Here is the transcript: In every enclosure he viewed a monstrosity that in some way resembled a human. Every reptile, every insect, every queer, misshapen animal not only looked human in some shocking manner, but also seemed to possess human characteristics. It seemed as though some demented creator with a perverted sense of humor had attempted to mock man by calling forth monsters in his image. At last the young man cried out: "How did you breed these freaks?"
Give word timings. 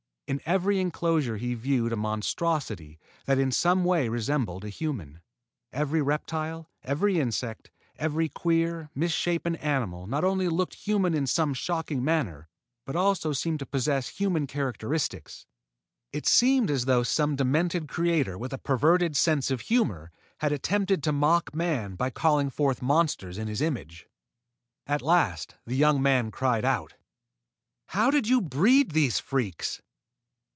In 0.27 0.39
every 0.45 0.79
enclosure 0.79 1.35
he 1.35 1.55
viewed 1.55 1.91
a 1.91 1.97
monstrosity 1.97 3.01
that 3.25 3.37
in 3.37 3.51
some 3.51 3.83
way 3.83 4.07
resembled 4.07 4.63
a 4.63 4.69
human. 4.69 5.19
Every 5.73 6.01
reptile, 6.01 6.69
every 6.83 7.19
insect, 7.19 7.69
every 7.97 8.29
queer, 8.29 8.89
misshapen 8.95 9.57
animal 9.57 10.07
not 10.07 10.23
only 10.23 10.47
looked 10.47 10.75
human 10.75 11.13
in 11.13 11.27
some 11.27 11.53
shocking 11.53 12.01
manner, 12.01 12.47
but 12.85 12.95
also 12.95 13.33
seemed 13.33 13.59
to 13.59 13.65
possess 13.65 14.07
human 14.07 14.47
characteristics. 14.47 15.45
It 16.13 16.25
seemed 16.25 16.71
as 16.71 16.85
though 16.85 17.03
some 17.03 17.35
demented 17.35 17.89
creator 17.89 18.37
with 18.37 18.53
a 18.53 18.57
perverted 18.57 19.17
sense 19.17 19.51
of 19.51 19.59
humor 19.59 20.11
had 20.37 20.53
attempted 20.53 21.03
to 21.03 21.11
mock 21.11 21.53
man 21.53 21.95
by 21.95 22.09
calling 22.09 22.49
forth 22.49 22.81
monsters 22.81 23.37
in 23.37 23.49
his 23.49 23.61
image. 23.61 24.07
At 24.87 25.01
last 25.01 25.55
the 25.65 25.75
young 25.75 26.01
man 26.01 26.31
cried 26.31 26.63
out: 26.63 26.93
"How 27.87 28.09
did 28.09 28.29
you 28.29 28.39
breed 28.39 28.91
these 28.91 29.19
freaks?" 29.19 29.81